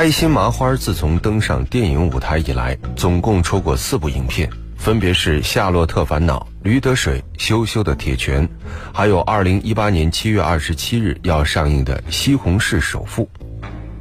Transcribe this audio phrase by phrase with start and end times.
[0.00, 8.48] 开心麻花自从登上电影舞台以来，总共出过四部影片，分别是《夏洛特烦恼》《驴得水》《羞羞的铁拳》，
[8.94, 13.24] 还有二零一八年七月二十七日要上映的《西红柿首富》。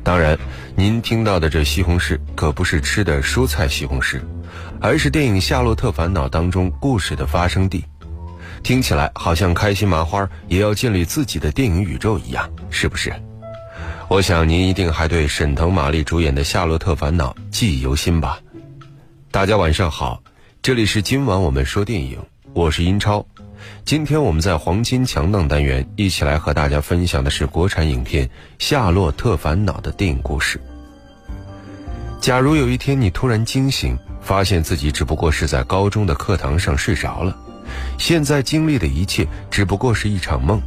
[0.02, 0.40] 当然，
[0.74, 4.22] 您听到的这西红柿可不是吃的蔬菜西红柿，
[4.80, 7.84] 而是电影《夏洛特烦恼》当中故事的发生地。
[8.64, 13.12] 听起来好像开心麻花也要建立自己的电影宇宙一样，是不是？
[14.10, 18.40] 我想您一定还对沈腾、马丽主演的《夏洛特烦恼》记忆犹新吧？
[19.30, 20.24] 大家晚上好，
[20.64, 22.18] 这里是今晚我们说电影，
[22.56, 23.24] 我是英超。
[23.86, 28.26] 今天我们在黄金强档单元一起来和大家分享的是国产影片
[28.58, 30.60] 《夏洛特烦恼》的电影故事。
[32.20, 37.38] 假如有一天你突然惊醒，发现自己只不过是在高中的课堂上睡着了，
[38.00, 40.60] 现在经历的一切只不过是一场梦。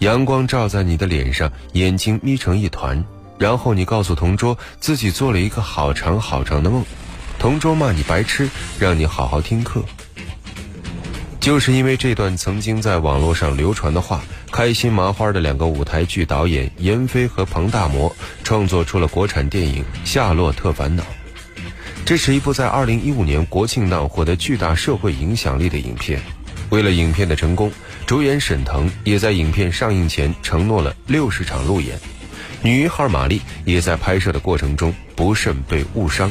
[0.00, 3.02] 阳光照在你的脸上，眼睛眯成一团，
[3.38, 6.84] 然后你告诉同桌自己做了一个好长好长的梦，
[7.38, 9.82] 同桌骂你白痴，让你好好听课。
[11.40, 21.02] 就是因为这段曾经在网络上流传的话，开心麻花的两个舞台剧导演闫飞和彭大魔创作出了国产电影《夏洛特烦恼》。
[22.04, 26.20] 这是一部在2015年国庆档获得巨大社会影响力的影片。
[26.68, 27.70] 为了影片的成功，
[28.06, 31.98] 主演沈腾也在影片上映前承诺了六十场路演，
[32.62, 36.30] 女一号马丽也在拍摄的过程中不慎被误伤。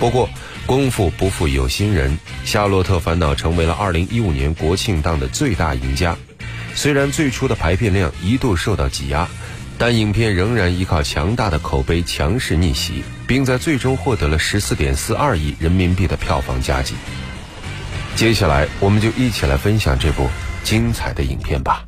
[0.00, 0.28] 不过，
[0.66, 2.10] 功夫不负有心人，
[2.44, 6.16] 《夏洛特烦恼》成为了2015年国庆档的最大赢家。
[6.74, 9.28] 虽然最初的排片量一度受到挤压，
[9.78, 16.94] 但影片仍然依靠强大的口碑强势逆袭，并在最终获得了14.42亿人民币的票房佳绩。
[18.16, 20.28] 接下来，我们就一起来分享这部
[20.64, 21.84] 精彩的影片吧。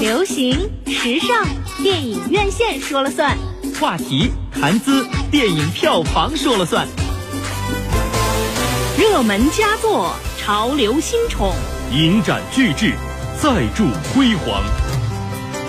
[0.00, 1.46] 流行时尚，
[1.82, 3.36] 电影院线说了算；
[3.78, 6.86] 话题谈资，电影票房说了算；
[8.98, 11.52] 热门佳作，潮流新宠，
[11.92, 12.94] 影展巨制，
[13.40, 14.62] 再铸辉煌，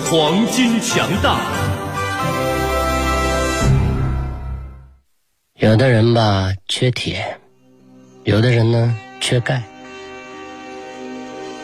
[0.05, 1.60] 黄金强大。
[5.61, 7.23] 有的人吧缺铁，
[8.23, 9.61] 有的人呢缺钙，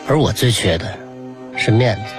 [0.06, 0.96] 而我最缺的
[1.56, 2.12] 是面子。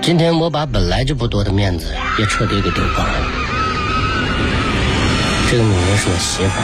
[0.00, 3.14] 今天我把本来就不多的面子也彻底给丢光了。
[5.50, 6.60] 这个女人是我媳妇，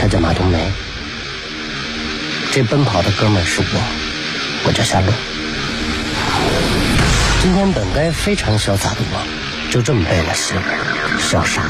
[0.00, 0.58] 她叫马冬梅。
[2.50, 3.80] 这奔跑的哥们儿是我，
[4.66, 5.14] 我叫夏洛。
[7.40, 9.24] 今天本该非常潇洒的我，
[9.74, 10.78] 就这么被了媳妇儿
[11.18, 11.60] 潇洒。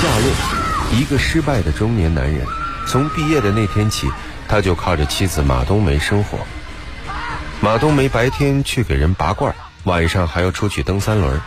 [0.00, 2.42] 夏洛，一个失败的中年男人，
[2.86, 4.08] 从毕业的那天起，
[4.48, 6.38] 他就靠着妻子马冬梅生活。
[7.60, 11.38] 马冬梅白天去给人拔罐，晚上还要出去蹬三轮，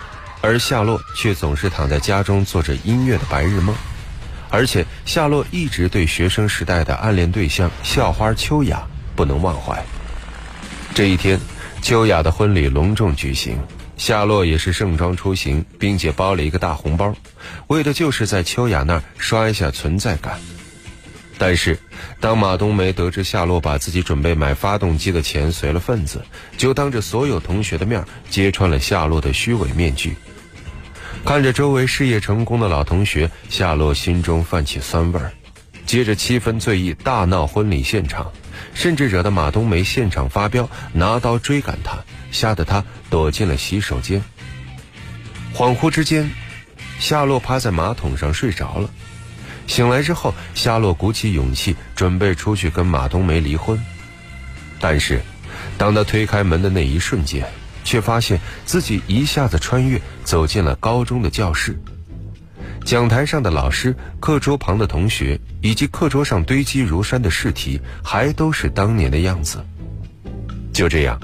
[0.41, 3.75] 而夏洛却总是躺在家中做着音乐的白日梦。
[4.51, 8.83] 而且夏洛一直对学生时代的暗恋对象校花秋雅
[9.15, 9.83] 不能忘怀。
[10.93, 11.39] 这一天，
[11.81, 13.57] 秋雅的婚礼隆重举行。
[14.03, 17.15] 夏洛也是盛装出行，并且包了一个大红包，
[17.67, 20.41] 为的就是在秋雅那儿刷一下存在感。
[21.37, 21.79] 但是，
[22.19, 26.21] 当马冬梅得知夏洛把自己准备买发动机的钱随了份子，
[26.57, 30.17] 就当着所有同学的面揭穿了夏洛的虚伪面具。
[31.23, 35.31] 看着周围事业成功的老同学，夏洛心中泛起酸味儿，
[35.85, 38.29] 接着七分醉意大闹婚礼现场，
[38.73, 41.97] 甚至惹得马冬梅现场发飙，拿刀追赶他。
[42.33, 44.21] 吓得他躲进了洗手间。
[45.55, 46.29] 恍惚之间，
[46.99, 48.89] 夏洛趴在马桶上睡着了。
[49.67, 53.79] 醒来之后，夏洛鼓起勇气准备出去跟马冬梅离婚。
[54.79, 55.21] 但是，
[55.77, 57.47] 当他推开门的那一瞬间，
[57.85, 61.79] 却发现自己一下子穿越走进了高中的教室。
[62.83, 69.63] 讲台上的老师、课桌旁的同学以及课桌上堆积如山的试题，还都是当年的样子。
[70.73, 71.17] 就这样。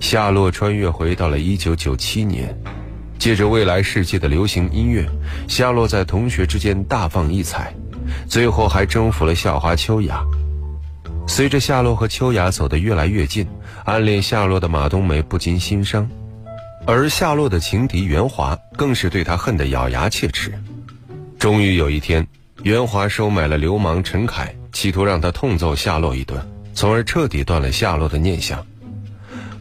[0.00, 2.56] 夏洛穿越回到了一九九七年，
[3.18, 5.06] 借着未来世界的流行音乐，
[5.48, 7.74] 夏洛在同学之间大放异彩，
[8.28, 10.22] 最后还征服了校花秋雅。
[11.26, 13.46] 随着夏洛和秋雅走得越来越近，
[13.84, 16.08] 暗恋夏洛的马冬梅不禁心伤，
[16.86, 20.52] 而夏洛的情敌袁华更是对他恨得咬牙切齿。
[21.38, 22.24] 终于有一天，
[22.62, 26.40] 袁华收买了流氓陈凯，企图让他痛揍夏洛一顿，
[26.74, 28.64] 从而彻底断了夏洛的念想。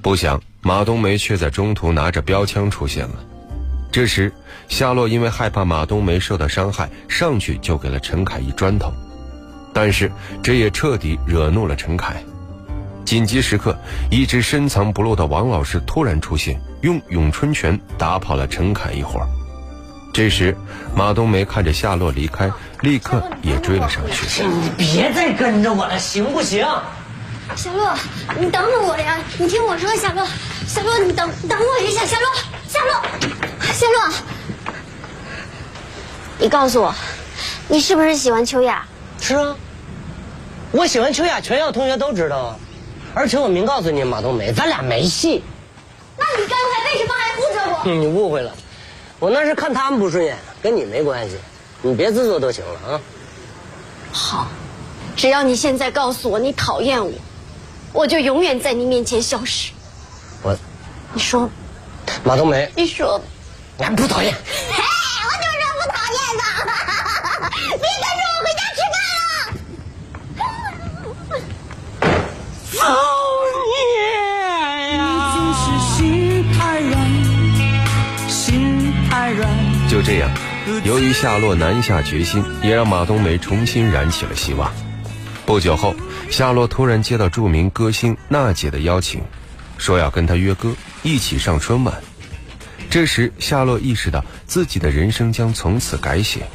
[0.06, 3.16] 不想马冬梅却在中途拿着标枪出现了。
[3.92, 4.32] 这时，
[4.68, 8.94] 夏洛因为害怕马冬梅受到伤害，上去就给了陈凯一砖头。
[9.74, 10.12] 但是
[10.44, 12.24] 这也彻底惹怒了陈凯。
[13.04, 13.76] 紧急时刻，
[14.12, 19.28] 一直深藏不露的王老师突然出现，用咏春拳打跑了陈凯一伙。
[20.14, 20.56] 这时，
[20.96, 22.52] 马冬梅看着夏洛离开，
[22.82, 24.44] 立刻也追了上去。
[24.44, 26.64] 你别再跟着我了，行不行？
[27.56, 27.94] 小洛，
[28.40, 29.20] 你等等我呀！
[29.38, 30.26] 你听我说，小洛，
[30.68, 32.30] 小洛，你等等我一下，小洛，
[32.68, 33.02] 小洛，
[33.74, 34.14] 小洛，
[36.38, 36.94] 你告诉我，
[37.68, 38.86] 你是不是喜欢秋雅？
[39.22, 39.56] 是啊，
[40.72, 42.56] 我喜欢秋雅，全校同学都知道啊。
[43.14, 45.42] 而且我明告诉你，马冬梅，咱俩没戏。
[46.18, 47.82] 那你刚才为什么还护着我？
[47.92, 48.52] 你误会了。
[49.20, 51.38] 我那是看他们不顺眼，跟你没关系，
[51.82, 53.02] 你别自作多情了啊！
[54.12, 54.48] 好，
[55.16, 57.12] 只要你现在告诉我你讨厌我，
[57.96, 59.72] 我就永远在你面前消失。
[60.44, 60.54] 我，
[61.14, 61.50] 你说，
[62.26, 63.22] 马冬梅，你说，
[63.80, 64.34] 俺不讨厌。
[64.34, 64.40] 嘿，
[65.26, 66.44] 我就是不讨厌的，
[67.80, 69.56] 别跟着我回家吃饭了。
[72.74, 72.80] 造
[73.64, 73.64] 孽
[74.98, 75.02] 呀！
[79.90, 80.30] 就这样，
[80.84, 84.70] 由于夏洛南下决心，也让马冬梅重新燃起了希望。
[85.56, 85.96] 不久后，
[86.30, 89.22] 夏洛突然接到著名歌星娜姐的邀请，
[89.78, 91.96] 说要跟她约歌，一起上春晚。
[92.90, 96.46] 这时，夏洛意识到自己的人生将从此改写。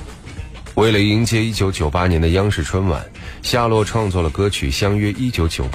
[0.75, 3.03] 为了迎接1998年的央视春晚，
[3.41, 5.71] 夏洛创作了歌曲《相约1998》。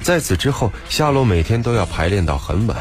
[0.00, 2.76] 在此之后，夏洛每天都要排练到很晚。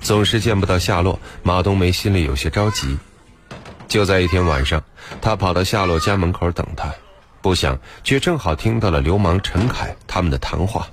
[0.00, 2.96] 总是见不到夏洛，马冬梅心里有些着急。
[3.88, 4.80] 就在一天晚上，
[5.20, 6.94] 她跑到夏洛家门口等他，
[7.48, 10.86] 不想却正好听到了流氓陈凯他们的谈话。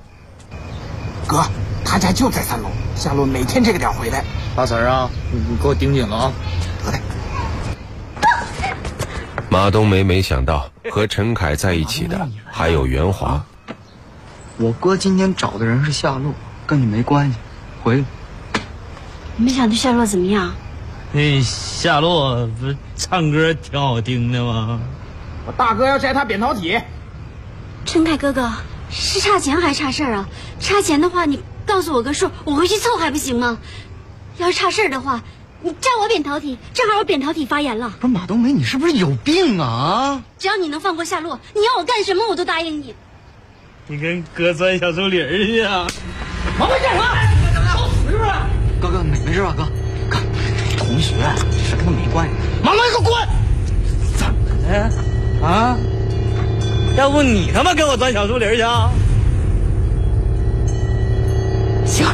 [1.27, 1.43] 哥，
[1.83, 4.23] 他家就在三楼，夏洛每天这个点回来。
[4.55, 6.31] 大婶啊，你你给我盯紧了啊！
[6.85, 6.99] 得嘞。
[9.49, 13.43] 马冬梅没想到和陈凯在一起的还有袁华。
[14.55, 16.31] 我哥今天找的人是夏洛，
[16.65, 17.35] 跟你没关系，
[17.83, 18.05] 回去。
[19.35, 20.55] 你们想对夏洛怎么样？
[21.11, 24.79] 那夏洛不是唱歌挺好听的吗？
[25.45, 26.80] 我大哥要摘他扁桃体。
[27.86, 28.51] 陈凯哥哥，
[28.89, 30.27] 是差钱还是差事儿啊？
[30.59, 33.57] 差钱的话，你告诉我个数，我回去凑还不行吗？
[34.38, 35.21] 要是差事儿的话，
[35.62, 37.94] 你摘我扁桃体，正好我扁桃体发炎了。
[38.00, 40.24] 不是马冬梅，你是不是有病啊？
[40.39, 42.95] 只要你能放过夏洛，你要我干什么我都答应你。
[43.88, 45.86] 你跟哥钻小树林去啊？
[46.57, 47.06] 王威干什么？
[48.03, 48.30] 死是不是？
[48.81, 49.53] 哥哥没没事吧？
[49.56, 49.63] 哥，
[50.09, 50.18] 哥，
[50.75, 51.13] 同学，
[51.69, 52.33] 这跟他没关系。
[52.63, 53.27] 马威，给我滚！
[54.18, 54.33] 怎么
[54.68, 55.14] 的？
[55.43, 55.77] 啊？
[56.97, 58.89] 要不你他妈跟我钻小树林去啊？
[61.85, 62.07] 行，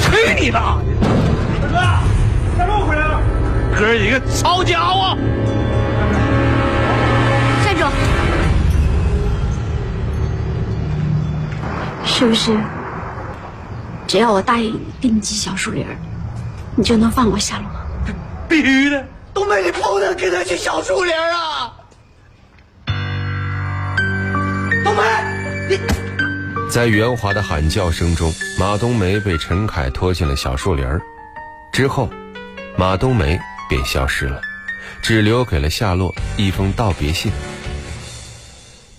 [0.00, 0.60] 去你的！
[0.60, 1.74] 大哥，
[2.58, 3.20] 夏洛回来了。
[3.74, 5.16] 哥儿几个抄家伙！
[7.64, 7.86] 站住！
[12.04, 12.54] 是不是？
[14.06, 15.86] 只要我答应给你进小树林，
[16.76, 18.14] 你就能放过夏洛？
[18.46, 19.02] 必须的！
[19.32, 21.57] 东北，你不能跟他去小树林啊！
[24.88, 25.02] 冬梅，
[25.68, 25.78] 你
[26.70, 30.98] 在袁华的喊叫声中，马冬梅被陈凯拖进了小树林儿。
[31.70, 32.08] 之后，
[32.74, 33.38] 马冬梅
[33.68, 34.40] 便消失了，
[35.02, 37.30] 只留给了夏洛一封道别信。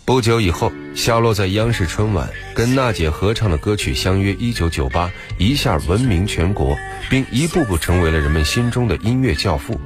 [0.06, 5.08] 不久以后，夏洛在央视春晚跟娜姐合唱的歌曲《相约一九九八》
[5.40, 6.78] 一下闻名全国，
[7.10, 9.82] 并一步步成为了人们心中的音乐教父。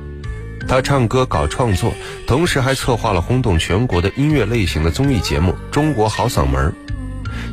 [0.68, 1.94] 他唱歌搞创作，
[2.26, 6.72] 同时还策划了轰动全国的音乐类型的综艺节目《中国好嗓门》。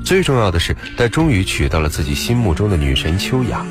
[0.04, 3.64] 最重要的是，他终于娶到了自己心目中的女神秋雅。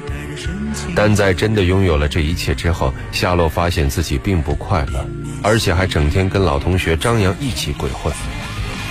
[0.96, 5.06] 但在真的拥有了这一切之后，夏洛发现自己并不快乐，
[5.42, 8.14] 而且还整天跟老同学张扬一起鬼混。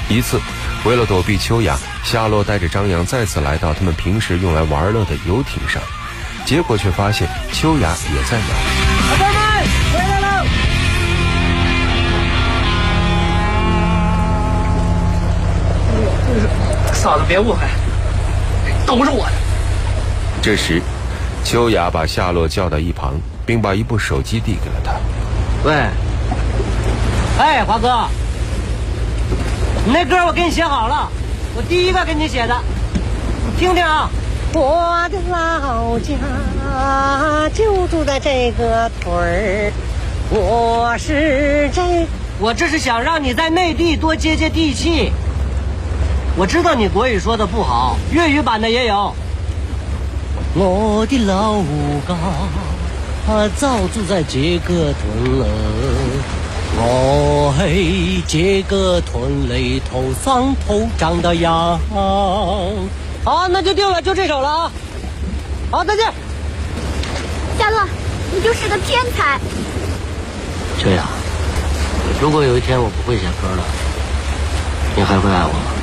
[0.08, 0.40] 一次，
[0.84, 5.80] 为了躲避秋雅，夏洛带着张扬再次来到他们平时用来玩乐的游艇上，
[6.44, 8.97] 结果却发现秋雅也在那。
[16.92, 17.60] 嫂子别误会，
[18.86, 19.32] 都是我的。
[20.42, 20.82] 这时，
[21.44, 23.14] 秋雅把夏洛叫到一旁，
[23.46, 24.92] 并把一部手机递给了他。
[25.64, 25.74] 喂，
[27.38, 28.08] 哎，华哥，
[29.84, 31.08] 你那歌我给你写好了，
[31.56, 32.56] 我第一个给你写的，
[33.46, 34.10] 你听听啊。
[34.54, 39.72] 我的老家就住在这个屯儿，
[40.30, 42.06] 我是这，
[42.38, 45.12] 我这是想让你在内地多接接地气。
[46.38, 49.12] 我知道你国语说的不好，粤语版的也有。
[50.54, 51.56] 我的老
[52.06, 55.02] 家早住在这个屯
[55.42, 55.48] 儿，
[56.76, 61.76] 我嘿，这个屯里头上头长的羊。
[63.24, 64.70] 好，那就定了，就这首了啊。
[65.72, 66.06] 好，再见。
[67.58, 67.84] 夏乐，
[68.32, 69.40] 你就是个天才。
[70.78, 71.02] 秋雅，
[72.20, 73.64] 如果有一天我不会写歌了，
[74.94, 75.74] 你还会爱我吗？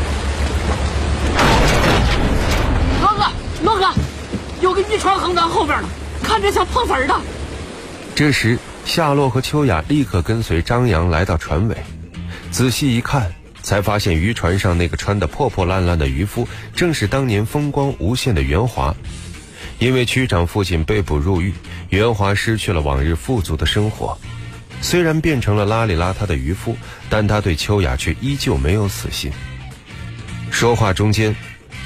[3.66, 3.92] 哥哥，
[4.62, 5.90] 有个渔船横咱后边呢，
[6.22, 7.20] 看着像碰瓷儿的。
[8.14, 11.76] 这时，夏洛和秋雅立刻跟随张扬来到船尾，
[12.52, 18.96] 仔细一看，才发现渔船上那个穿得破破烂烂的渔夫，正是当年风光无限的袁华。
[19.80, 21.52] 因为区长父亲被捕入狱，
[21.90, 24.16] 袁华失去了往日富足的生活。
[24.80, 26.78] 虽然变成了邋里邋遢的渔夫，
[27.10, 29.32] 但他对秋雅却依旧没有死心。
[30.52, 31.36] 说话中间，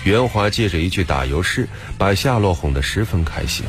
[0.03, 3.65] 袁华借着一句打油诗，把夏洛哄得十分开心。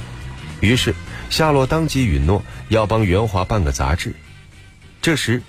[0.61, 0.95] 于是，
[1.29, 4.15] 夏洛当即允诺要帮袁华办个杂志。
[5.03, 5.43] 这时，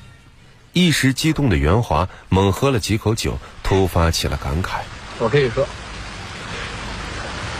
[0.74, 4.80] 一时激动的袁华猛喝了几口酒，突发起了感慨
[5.20, 5.68] ：“我跟你说，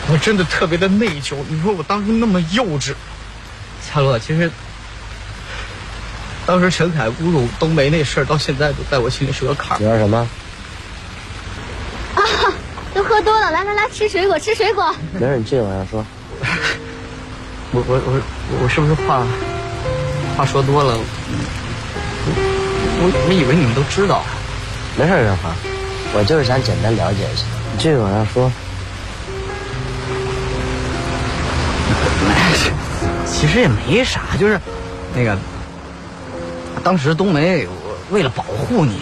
[0.08, 1.36] 我真的特别的内疚。
[1.48, 2.96] 你说我当初那么幼稚。
[3.82, 4.50] 夏洛，其实
[6.46, 9.80] 当时陈凯侮辱冬梅那事儿，到现在都在我心里是个坎儿。
[9.80, 10.28] 你说什么？
[13.22, 14.94] 多了，来来来，吃水果，吃水果。
[15.14, 16.06] 没事，你继续往下说。
[17.74, 18.22] 我我我
[18.64, 19.26] 我是不是话
[20.36, 20.98] 话说多了？
[23.04, 24.24] 我我以为你们都知道。
[24.98, 25.52] 没事，袁华，
[26.14, 27.44] 我就是想简单了解一下。
[27.72, 28.52] 你继续往下说。
[33.26, 34.60] 其实也没啥，就是
[35.16, 35.38] 那个
[36.84, 39.00] 当时冬梅，我为了保护你，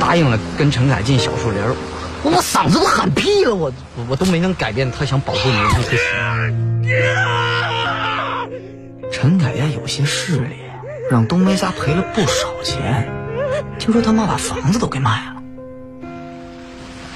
[0.00, 1.60] 答应了跟陈凯进小树林
[2.24, 2.30] 儿。
[2.30, 3.72] 我嗓子都喊屁了，我
[4.08, 6.00] 我都没能改变他想保护你的那颗心。
[9.12, 10.56] 陈凯燕有些势力，
[11.10, 13.08] 让冬梅家赔了不少钱，
[13.78, 15.36] 听说他妈把房子都给卖了。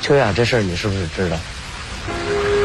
[0.01, 1.37] 秋雅，这事儿你是不是知道？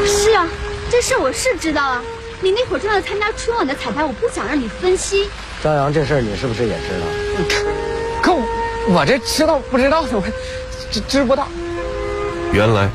[0.06, 0.46] 是啊，
[0.90, 2.02] 这事我是知道啊。
[2.40, 5.26] 你那会儿正在参加春晚的彩排，我不想让你分心。
[5.62, 7.06] 张扬，这事儿你是不是也知道？
[8.22, 8.42] 可我
[8.88, 10.22] 我这知道不知道的，我
[10.90, 11.48] 知知不道。
[12.52, 12.88] 原来，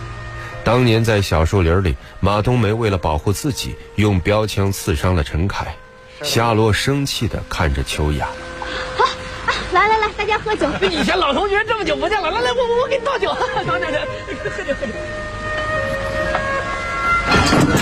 [0.64, 5.76] 当年在小树林里，马冬梅为了保护自己，用标枪刺伤了陈凯。
[6.24, 8.28] 夏洛生气的看着秋雅。
[8.98, 10.68] 好，啊，来来来，大家喝酒。
[10.90, 13.36] 以前老同学这么久不见了，来来，我我我给你倒酒，
[13.68, 13.94] 倒酒去，
[14.50, 14.94] 喝酒喝酒。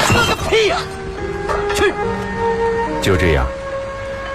[0.07, 0.77] 喝个屁呀！
[1.75, 1.93] 去。
[3.01, 3.45] 就这样，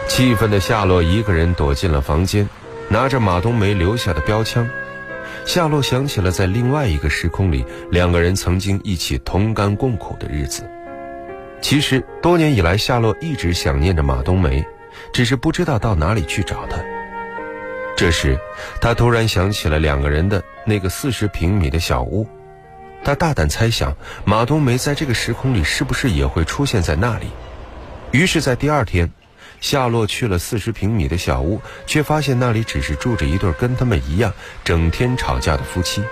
[0.09, 2.49] 气愤的夏洛一个人躲进了房间，
[2.89, 4.67] 拿着马冬梅留下的标枪。
[5.47, 10.69] 夏洛想起了在另外一个时空里，两个人曾经一起同甘共苦的日子。
[11.61, 14.65] 其实多年以来，夏洛一直想念着马冬梅，
[15.13, 16.79] 只是不知道到哪里去找她。
[17.97, 18.39] 这时，
[18.81, 22.27] 他突然想起了两个人的那个四十平米的小屋，
[23.05, 27.27] 他大胆猜想，马冬梅在这个时空里是不是也会出现在那里？
[28.13, 29.11] 于是，在第二天。
[29.65, 34.31] 夏洛去了四十平米的小屋，却发现那里只是住着一对跟他们一样
[34.63, 36.03] 整天吵架的夫妻。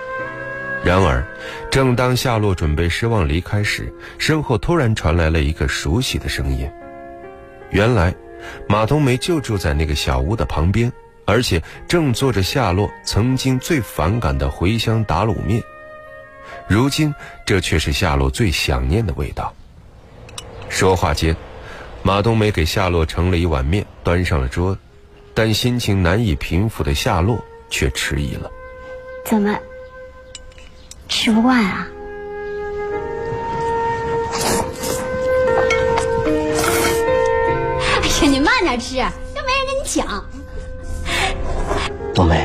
[0.83, 1.23] 然而，
[1.69, 6.67] 正当夏洛准备失望离开时，身后突然传来了一个熟悉的声音。
[7.69, 8.11] 原来，
[8.67, 10.91] 马冬梅就住在那个小屋的旁边，
[11.25, 15.61] 而且正做着夏洛曾经最反感的茴香打卤面。
[16.67, 17.13] 如今，
[17.45, 19.53] 这却是夏洛最想念的味道。
[20.69, 21.37] 说话间。
[22.05, 24.77] 马冬梅给夏洛盛了一碗面，端上了桌，
[25.33, 28.51] 但心情难以平复的夏洛却迟疑了。
[29.23, 29.57] 怎么
[31.07, 31.87] 吃不惯啊？
[38.01, 40.25] 哎呀，你慢点吃，又没人跟你抢。
[42.13, 42.35] 冬梅，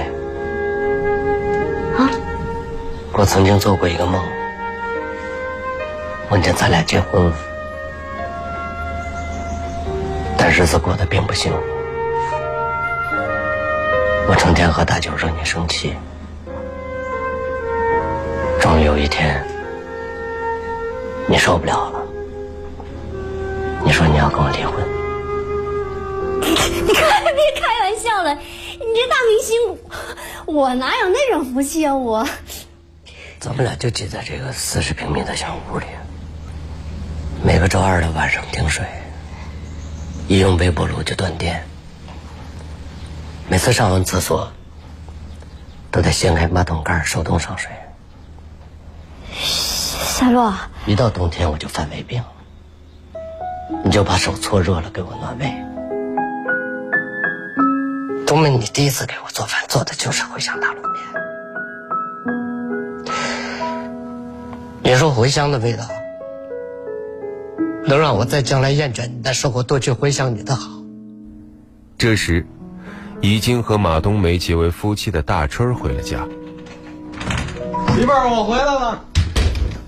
[1.97, 2.09] 啊，
[3.13, 4.25] 我曾经做过一个梦，
[6.31, 7.48] 梦见咱俩结婚了。
[10.49, 11.59] 但日子过得并不幸福，
[14.27, 15.95] 我成天喝大酒惹你生气，
[18.59, 19.45] 终于有一天，
[21.27, 22.03] 你受不了了，
[23.85, 24.83] 你说你要跟我离婚。
[26.41, 27.03] 你快
[27.35, 28.41] 别开玩笑了，你
[28.95, 29.77] 这大明星，
[30.47, 32.27] 我哪有那种福气啊我？
[33.39, 35.85] 咱们俩就挤在这个四十平米的小屋里，
[37.45, 38.87] 每个周二的晚上停水。
[40.29, 41.65] 一用微波炉就断电，
[43.49, 44.53] 每次上完厕所
[45.91, 47.71] 都得掀开马桶盖手动上水。
[49.33, 50.53] 夏洛，
[50.85, 52.23] 一到冬天我就犯胃病，
[53.83, 55.51] 你就把手搓热了给我暖胃。
[58.27, 61.03] 冬梅，你第一次给我做饭做的就是茴香大卤面。
[64.83, 65.89] 你说茴香的味道，
[67.89, 70.69] 能让我在将来厌倦你的时候多去回想你的好。
[71.97, 72.47] 这时，
[73.23, 76.29] 已经和马冬梅结为夫妻的大春回了家。
[77.97, 79.03] 媳妇儿，我回来了。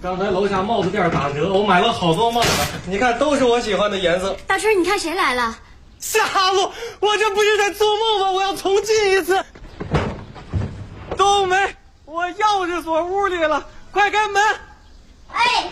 [0.02, 2.48] 刚才楼下帽子店打折，我买了好多帽子，
[2.86, 4.34] 你看都是我喜欢的颜色。
[4.46, 5.58] 大春，你看谁来了？
[5.98, 8.32] 夏洛，我这不是在做梦吗？
[8.32, 9.44] 我要重进一次。
[11.18, 11.54] 冬梅，
[12.06, 14.42] 我钥匙锁屋里了，快开门。
[15.32, 15.68] 哎，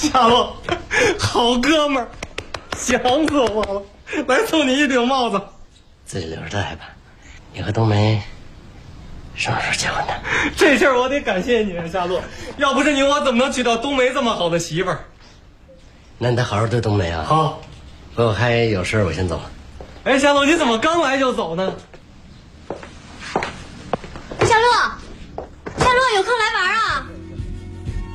[0.00, 0.56] 夏洛，
[1.18, 2.08] 好哥们儿，
[2.74, 3.82] 想死我了！
[4.26, 5.38] 来送你一顶帽子，
[6.06, 6.88] 自己留着戴吧。
[7.52, 8.22] 你和冬梅
[9.34, 10.14] 什么时候结婚的？
[10.56, 12.22] 这事儿我得感谢你，夏洛。
[12.56, 15.04] 要不是你，我怎么能娶到冬梅这么好的媳妇儿？
[16.16, 17.22] 那你得好好对冬梅啊。
[17.28, 17.60] 好。
[18.16, 19.50] 我还有事，我先走了。
[20.04, 21.74] 哎，夏洛，你怎么刚来就走呢？
[24.40, 25.44] 夏洛，
[25.76, 27.06] 夏洛有空来玩啊！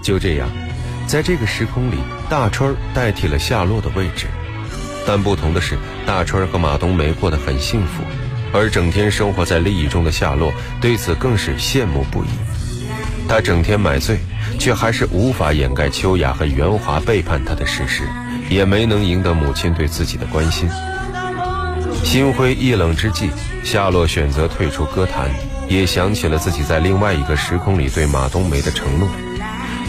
[0.04, 0.50] 就这样，
[1.08, 1.98] 在这个时空里，
[2.30, 4.26] 大春儿代替了夏洛的位置。
[5.06, 8.04] 但不同的是，大春儿和马冬梅过得很幸福，
[8.52, 12.28] 而整天生活在利益中的夏洛对此更是羡慕不已。
[13.28, 14.18] 他整天买醉，
[14.58, 18.04] 却还是无法掩盖秋雅和袁华背叛他的事实，
[18.50, 20.68] 也没能赢得母亲对自己的关心。
[22.04, 23.30] 心灰意冷之际，
[23.64, 25.30] 夏洛选择退出歌坛，
[25.68, 29.08] 也想起了自己在另外一个时空里对马冬梅的承诺。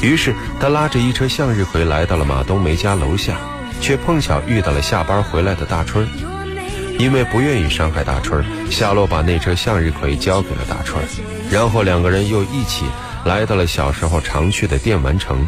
[0.02, 3.36] 于是，他拉着一车向日葵来到了马冬梅家楼下，
[3.80, 6.08] 却碰巧遇到了下班回来的大春儿。
[6.98, 11.06] 因为不愿意伤害大春儿，夏洛把那车向日葵交给了大春儿，
[11.50, 12.84] 然后两个人又一起
[13.24, 15.46] 来到了小时候常去的电玩城。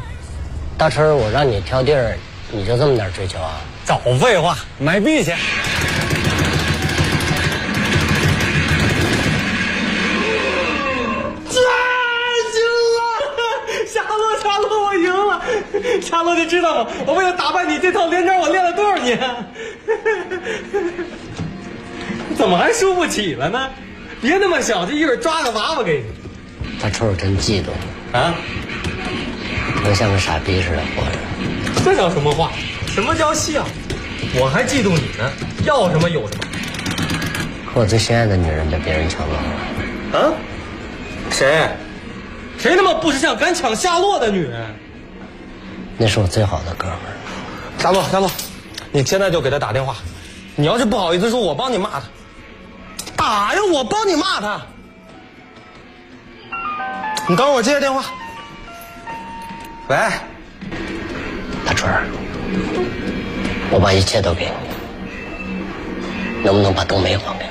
[0.76, 2.16] 大春儿，我让你挑地儿，
[2.50, 3.60] 你就这么点追求啊？
[3.84, 5.32] 早废话，买币去。
[16.08, 16.90] 夏洛，你知道吗？
[17.06, 19.18] 我为了打败你这套连招，我练了多少年？
[22.34, 23.68] 怎么还输不起了呢？
[24.22, 26.04] 别那么小气，一会儿抓个娃娃给你。
[26.80, 27.66] 大春儿，我真嫉妒
[28.12, 28.34] 你啊！
[29.84, 31.18] 能像个傻逼似的活着。
[31.84, 32.50] 这叫什么话？
[32.86, 33.66] 什么叫像？
[34.40, 35.30] 我还嫉妒你呢，
[35.64, 36.44] 要什么有什么。
[37.72, 40.18] 可我最心爱的女人被别人抢走了。
[40.18, 40.32] 啊？
[41.30, 41.68] 谁？
[42.58, 44.64] 谁他妈不是像敢抢夏洛的女人？
[45.98, 47.12] 那是我最好的哥们儿。
[47.78, 48.30] 夏洛，夏洛，
[48.92, 49.96] 你现在就给他打电话。
[50.54, 52.02] 你要是不好意思说，我帮你骂他。
[53.16, 54.62] 打呀，我帮你骂他。
[57.28, 58.04] 你等会儿我接个电话。
[59.88, 59.96] 喂，
[61.66, 62.06] 大春儿，
[63.70, 67.50] 我把一切都给你，能不能把冬梅还给我？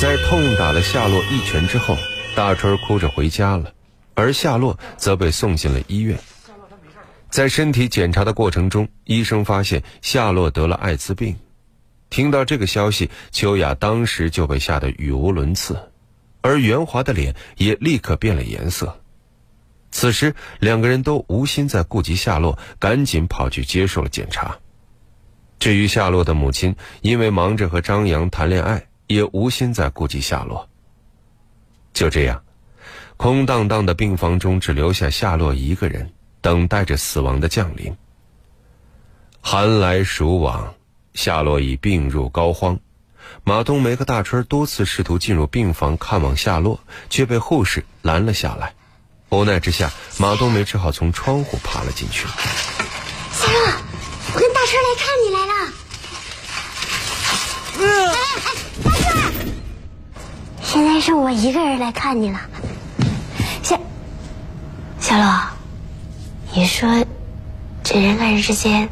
[0.00, 1.96] 在痛打了夏洛一拳之后，
[2.34, 3.70] 大春哭着回家了，
[4.14, 6.18] 而夏洛则被送进了医院。
[7.30, 11.36] 在身体检查的过程中，医生发现夏洛得了艾滋病。
[12.10, 15.90] 听到这个消息，秋雅当时就被吓得语无伦次，
[16.40, 19.00] 而袁华的脸也立刻变了颜色。
[19.90, 24.58] 此时，两个人都无心再顾及夏洛，赶紧跑去接受了检查。
[25.58, 28.86] 至于夏洛的母亲，因为忙着和张扬谈恋爱。
[29.06, 30.66] 也无心再顾及夏洛。
[31.92, 32.42] 就这样，
[33.16, 37.96] 空荡荡的病房中只留下夏洛一个人，等待着死亡的降临。
[39.40, 40.74] 寒来暑往，
[41.14, 42.78] 夏洛已病入膏肓。
[43.44, 48.74] 马冬梅和大春多次试图进入病房看望夏洛，却被护士拦了下来。
[49.30, 52.26] 无奈之下，马冬梅只好从窗户爬了进去。
[53.32, 53.72] 夏洛，
[54.34, 55.52] 我跟大春来看你来了。
[57.78, 57.82] 嗯。
[58.10, 58.48] 哎哎。
[60.62, 62.73] 现在是我一个人来看你了，夏
[65.06, 65.38] 小洛，
[66.54, 67.04] 你说
[67.82, 68.88] 这人和人之间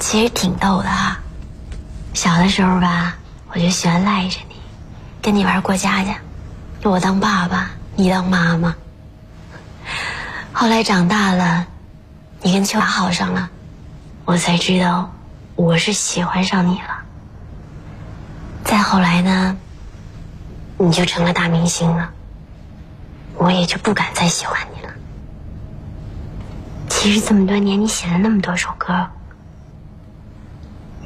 [0.00, 1.20] 其实挺逗的哈。
[2.14, 3.14] 小的时候吧，
[3.52, 4.56] 我就喜欢赖着你，
[5.22, 6.16] 跟你玩过家家，
[6.82, 8.74] 我当爸爸，你当妈妈。
[10.52, 11.68] 后来长大了，
[12.42, 13.50] 你跟秋雅好上了，
[14.24, 15.14] 我才知道
[15.54, 17.04] 我是喜欢上你了。
[18.64, 19.56] 再后来呢？
[20.76, 22.10] 你就成了大明星了，
[23.36, 24.77] 我也就不敢再喜欢你。
[27.08, 29.08] 其实这么多年，你写了那么多首歌，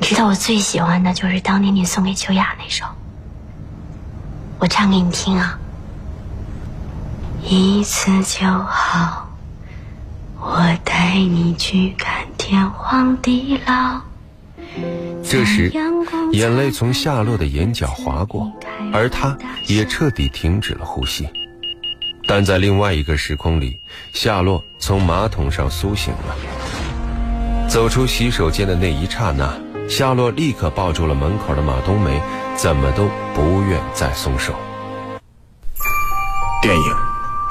[0.01, 2.85] 你知道我最喜欢的就是当年你送给秋雅那首，
[4.59, 5.57] 我唱给你听啊。
[7.45, 9.31] 一次就好，
[10.41, 14.01] 我带你去看天荒地老。
[15.23, 15.73] 这时，
[16.33, 18.51] 眼泪从夏洛的眼角划过，
[18.93, 19.38] 而他
[19.69, 21.29] 也彻底停止了呼吸。
[22.35, 23.79] 但在另外一个时空里，
[24.14, 27.68] 夏洛从马桶上苏醒了。
[27.68, 29.53] 走出洗手间的那一刹那，
[29.87, 32.23] 夏洛立刻抱住了门口的马冬梅，
[32.57, 34.55] 怎么都不愿再松手。
[36.62, 36.97] 电影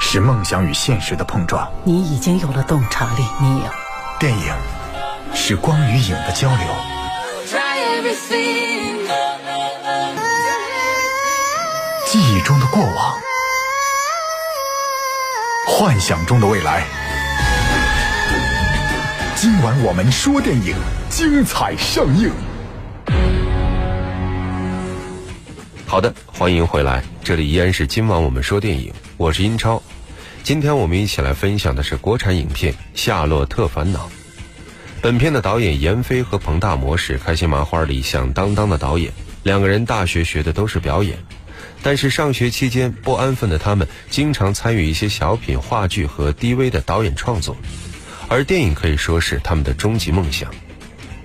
[0.00, 3.66] 是梦想与现实的碰撞，你已经有了洞察力，你有。
[4.18, 4.52] 电影
[5.32, 6.66] 是光与影的交流，
[12.10, 13.16] 记忆中的过往，
[15.82, 16.86] 幻想中的未来。
[19.34, 20.76] 今晚我们说电影，
[21.10, 22.30] 精彩上映。
[25.84, 29.82] 好的，欢迎回来，这里依然是今晚我们说电影，我是英超。
[30.44, 34.06] 今天我们一起来分享的是国产影片《夏洛特烦恼》。
[35.00, 41.18] 本片的导演闫飞和彭大魔是开心麻花里响当当的导演，两个人大学学的都是表演，
[41.82, 47.56] 但是上学期间不安分的他们经常参与一些小品、话剧和 DV 的导演创作。
[48.28, 50.50] 而电影可以说是他们的终极梦想。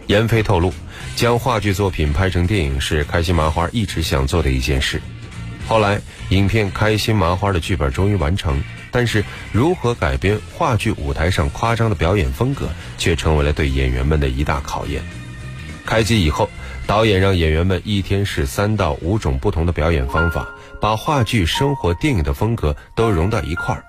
[0.08, 0.74] 闫飞透露，
[1.16, 5.02] 将话剧作品拍成电影是开心麻花一直想做的一件事。
[5.68, 15.02] 后来，影片《开心麻花》的剧本终于完成，但是如何改编话剧舞台上夸张的表演风格，却成为了对演员们的一大考验。
[15.86, 16.50] 开机以后，
[16.88, 20.48] 导演让演员们一天试三到五种不同的表演方法，
[20.80, 23.84] 把话剧、生活、电影的风格都融到一块儿。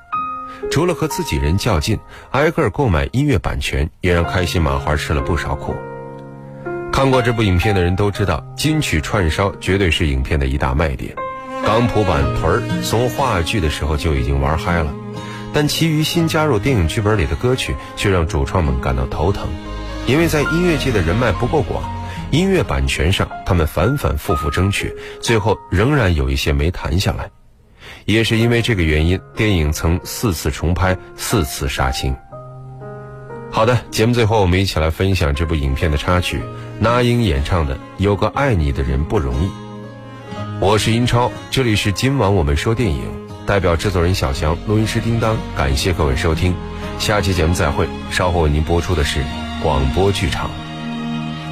[0.69, 1.97] 除了和自己人较劲，
[2.33, 5.77] 挨个购买音乐版权，也让开心麻花吃了不少苦。
[6.93, 11.15] 看过这部影片的人都知道，金曲串烧绝对是影片的一大卖点。
[11.65, 14.93] 港普版《屯儿》从话剧的时候就已经玩嗨了，
[15.53, 19.47] 但其余新加入电影剧本里的歌曲却让主创们感到头疼，
[20.09, 21.85] 因为在音乐界的人脉不够广，
[22.31, 27.31] 音乐版权上他们反反复复争取，最后仍然有一些没谈下来。
[28.05, 32.15] 也是因为这个原因，电影曾四次重拍，四次杀青。
[33.51, 36.43] 好的，节目最后我们一起来分享这部影片的插曲，
[36.79, 39.47] 那英演唱的《有个爱你的人不容易》。
[40.61, 43.05] 我是英超，这里是今晚我们说电影，
[43.47, 46.55] 代表制作人小翔，录音师叮当，感谢各位收听，
[46.99, 47.89] 下期节目再会。
[48.11, 49.25] 稍后为您播出的是
[49.63, 50.51] 广播剧场。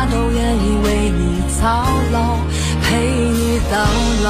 [0.00, 2.38] 他都愿意为你操劳。
[2.82, 3.76] 陪你到
[4.24, 4.28] 老，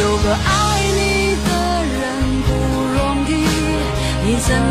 [0.00, 0.48] 有个爱
[0.94, 1.00] 你
[1.44, 1.50] 的
[1.98, 2.00] 人
[2.46, 2.50] 不
[2.94, 2.96] 容
[3.26, 3.30] 易，
[4.24, 4.62] 你怎能？